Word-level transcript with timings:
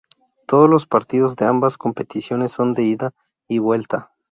Todos 0.47 0.67
los 0.67 0.87
partidos 0.87 1.35
de 1.35 1.45
ambas 1.45 1.77
competiciones 1.77 2.51
son 2.53 2.73
de 2.73 2.81
ida 2.81 3.11
y 3.47 3.59
vuelta. 3.59 4.11